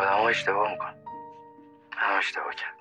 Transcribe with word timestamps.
آدم 0.00 0.26
اشتباه 0.26 0.70
میکن 0.72 0.94
هم 1.96 2.18
اشتباه 2.18 2.54
کرد. 2.54 2.76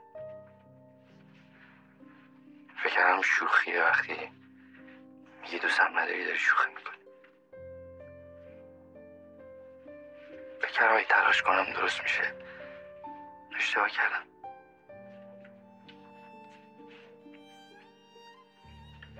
فکرم 2.84 3.22
شوخیه 3.22 3.84
وقتی 3.84 4.32
میگه 5.42 5.58
دوستم 5.58 6.00
نداری 6.00 6.26
داری 6.26 6.40
شوخی 6.40 6.70
می‌کنی. 6.70 7.00
فکرم 10.62 10.96
ای 10.96 11.04
تلاش 11.04 11.42
کنم 11.42 11.74
درست 11.74 12.02
میشه. 12.02 12.36
اشتباه 13.56 13.90
کردم. 13.90 14.24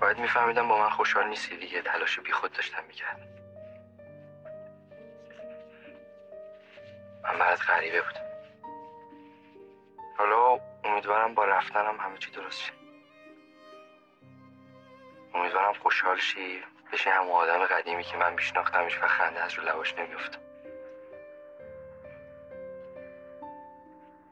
باید 0.00 0.18
میفهمیدم 0.18 0.68
با 0.68 0.78
من 0.78 0.90
خوشحال 0.90 1.28
نیستی 1.28 1.56
دیگه. 1.56 1.82
تلاش 1.82 2.20
بی 2.20 2.32
خود 2.32 2.52
داشتم 2.52 2.84
می‌کردم. 2.84 3.39
من 7.24 7.38
برات 7.38 7.70
غریبه 7.70 8.02
بودم. 8.02 8.30
حالا 10.18 10.60
امیدوارم 10.84 11.34
با 11.34 11.44
رفتنم 11.44 12.00
همه 12.00 12.18
چی 12.18 12.30
درست 12.30 12.60
شه. 12.60 12.72
امیدوارم 15.34 15.72
خوشحال 15.72 16.18
شی 16.18 16.62
بشه 16.92 17.10
همون 17.10 17.32
آدم 17.32 17.66
قدیمی 17.66 18.04
که 18.04 18.16
من 18.16 18.32
میشناختمش 18.32 19.02
و 19.02 19.06
خنده 19.06 19.40
از 19.40 19.54
رو 19.54 19.64
لباش 19.64 19.94
نمیفتم 19.94 20.40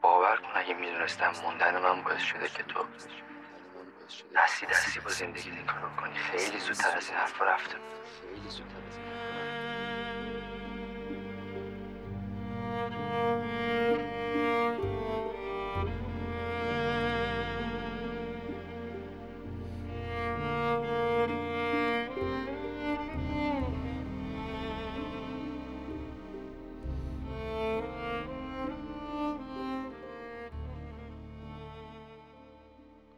باور 0.01 0.37
کن 0.37 0.51
اگه 0.55 0.73
می‌دونستم 0.73 1.31
موندن 1.43 1.81
من 1.81 2.03
باعث 2.03 2.21
شده 2.21 2.49
که 2.49 2.63
تو 2.63 2.85
دستی 4.35 4.65
دستی 4.65 4.99
با 4.99 5.09
زندگی 5.09 5.49
این 5.49 5.65
کنی. 5.97 6.13
خیلی 6.13 6.59
زودتر 6.59 6.97
از 6.97 7.09
این 7.09 7.17
حرف 7.17 7.41
رفتم 7.41 7.79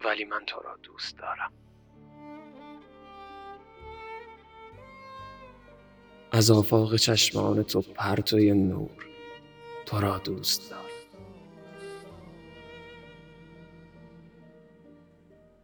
ولی 0.05 0.25
من 0.25 0.45
تو 0.47 0.59
را 0.59 0.77
دوست 0.83 1.17
دارم. 1.17 1.51
از 6.31 6.51
آفاق 6.51 6.95
چشمان 6.95 7.63
تو 7.63 7.81
پرتوی 7.81 8.53
نور. 8.53 9.10
تو 9.91 9.99
را 9.99 10.17
دوست 10.17 10.71
دارم 10.71 10.83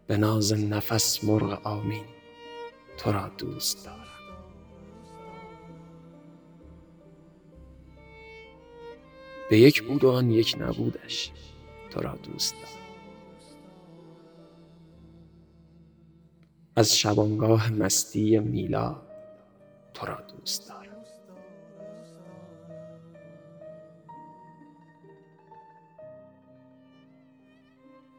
به 0.07 0.17
ناز 0.17 0.53
نفس 0.53 1.23
مرغ 1.23 1.67
آمین 1.67 2.05
تو 2.97 3.11
را 3.11 3.27
دوست 3.37 3.85
دارم 3.85 4.07
به 9.49 9.59
یک 9.59 9.83
بود 9.83 10.03
و 10.03 10.11
آن 10.11 10.31
یک 10.31 10.55
نبودش 10.59 11.31
تو 11.89 12.01
را 12.01 12.15
دوست 12.15 12.55
دارم 12.55 12.87
از 16.75 16.97
شبانگاه 16.97 17.71
مستی 17.71 18.39
میلا 18.39 19.01
تو 19.93 20.05
را 20.05 20.21
دوست 20.21 20.69
دارم 20.69 20.96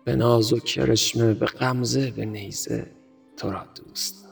به 0.08 0.16
ناز 0.16 0.52
و 0.52 0.58
کرشمه 0.58 1.34
به 1.34 1.46
غمزه 1.46 2.10
به 2.10 2.24
نیزه 2.24 2.86
تو 3.36 3.50
را 3.50 3.66
دوست. 3.74 4.28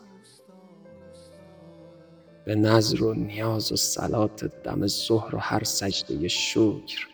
به 2.45 2.55
نظر 2.55 3.03
و 3.03 3.15
نیاز 3.15 3.73
و 3.73 3.77
صلات 3.77 4.45
دم 4.45 4.87
ظهر 4.87 5.35
و 5.35 5.39
هر 5.39 5.65
سجده 5.65 6.29
شکر 6.29 7.07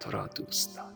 تو 0.00 0.10
را 0.10 0.26
دوست 0.26 0.76
دارم. 0.76 0.94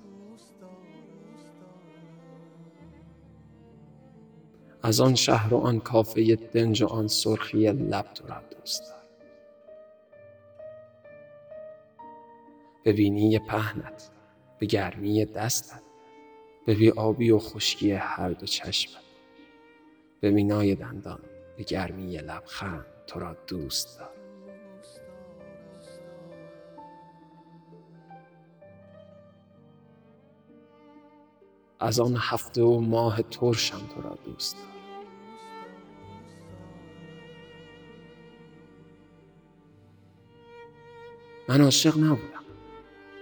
از 4.82 5.00
آن 5.00 5.15
شهر 5.15 5.54
و 5.54 5.56
آن 5.56 5.81
کافه 5.81 6.37
دنج 6.37 6.82
و 6.82 6.87
آن 6.87 7.09
سرخی 7.09 7.72
لب 7.72 8.12
تو 8.15 8.27
را 8.27 8.42
دوست 8.50 8.82
دارم. 8.82 9.04
به 12.84 12.92
بینی 12.92 13.38
پهنت 13.38 14.10
به 14.59 14.66
گرمی 14.66 15.25
دستت 15.25 15.89
به 16.66 16.75
بی 16.75 16.91
آبی 16.91 17.31
و 17.31 17.38
خشکی 17.38 17.93
هر 17.93 18.31
دو 18.31 18.47
چشمت 18.47 19.03
به 20.21 20.31
مینای 20.31 20.75
دندان 20.75 21.21
به 21.56 21.62
گرمی 21.62 22.16
لبخند 22.16 22.87
تو 23.06 23.21
را 23.21 23.37
دوست 23.47 23.98
دارم. 23.98 24.10
از 31.81 32.00
آن 32.00 32.16
هفته 32.19 32.62
و 32.62 32.81
ماه 32.81 33.22
ترشم 33.22 33.88
تو 33.94 34.03
را 34.03 34.19
دوست 34.25 34.56
دارم. 34.56 34.71
من 41.48 41.60
عاشق 41.60 41.98
نبودم. 41.98 42.44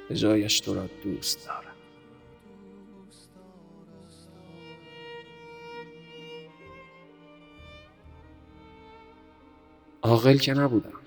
به 0.08 0.16
جایش 0.16 0.60
تو 0.60 0.74
را 0.74 0.86
دوست 1.04 1.46
دارم. 1.46 1.67
عاقل 10.18 10.38
که 10.38 10.54
نبودم. 10.54 11.00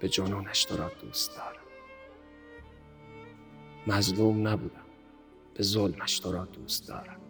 به 0.00 0.08
جنونش 0.08 0.64
تو 0.64 0.76
را 0.76 0.88
دوست 1.02 1.36
دارم. 1.36 1.62
مظلوم 3.86 4.48
نبودم. 4.48 4.86
به 5.54 5.62
ظلمش 5.62 6.18
تو 6.18 6.32
را 6.32 6.44
دوست 6.44 6.88
دارم. 6.88 7.20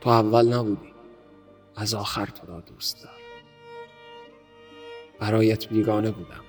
تو 0.00 0.10
اول 0.10 0.54
نبودی. 0.54 0.92
از 1.76 1.94
آخر 1.94 2.26
تو 2.26 2.46
را 2.46 2.60
دوست 2.60 3.02
دارم. 3.02 3.16
برایت 5.18 5.68
بیگانه 5.68 6.10
بودم. 6.10 6.44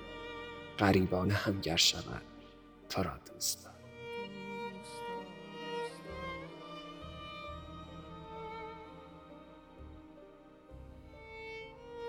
غریبانه 0.78 1.34
هم 1.34 1.60
گر 1.60 1.76
شود 1.76 2.22
تو 2.88 3.02
را 3.02 3.18
دوست 3.32 3.64
دارم. 3.64 3.67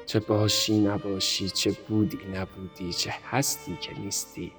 چه 0.09 0.19
باشی 0.19 0.81
نباشی 0.81 1.49
چه 1.49 1.71
بودی 1.71 2.19
نبودی 2.33 2.93
چه 2.93 3.13
هستی 3.23 3.75
که 3.75 3.99
نیستی. 3.99 4.51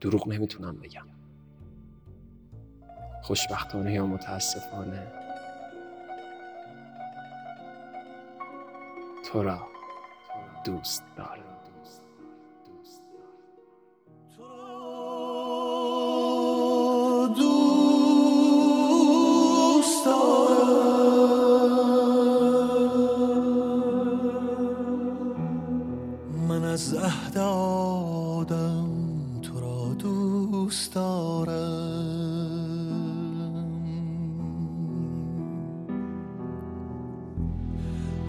دروغ 0.00 0.28
نمی‌تونم 0.28 0.76
بگم. 0.76 1.06
خوشبختانه 3.22 3.92
یا 3.92 4.06
متاسفانه. 4.06 5.12
تو 9.24 9.42
را 9.42 9.68
دوست 10.64 11.02
دارم. 11.16 11.57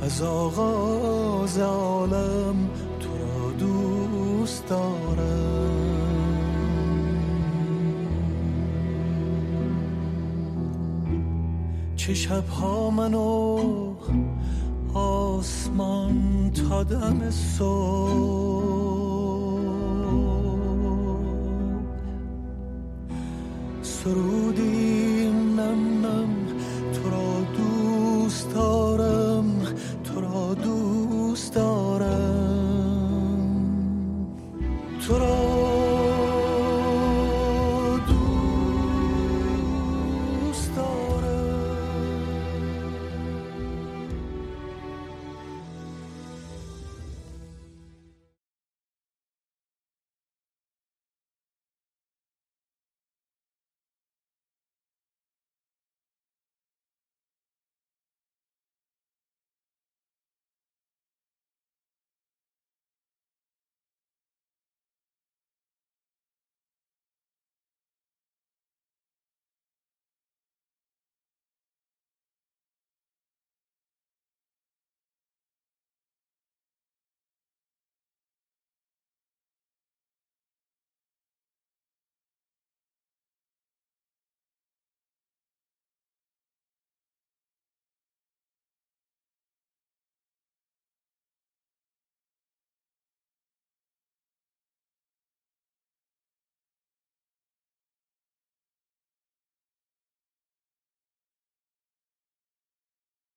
از 0.10 0.22
آغاز 0.22 1.58
عالم 1.58 2.70
تو 3.00 3.10
را 3.18 3.52
دوست 3.52 4.68
دارم. 4.68 6.00
چه 11.96 12.14
شبها 12.14 12.90
منو 12.90 13.60
آسمان 14.94 16.52
تا 16.70 16.84
دم 16.84 17.30
صبح 17.30 18.19